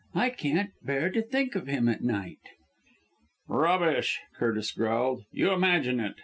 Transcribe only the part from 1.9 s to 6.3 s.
night!" "Rubbish," Curtis growled. "You imagine it.